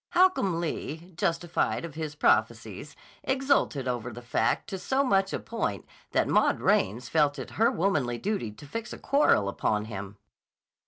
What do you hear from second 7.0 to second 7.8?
felt it her